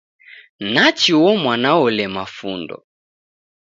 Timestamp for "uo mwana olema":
1.19-2.23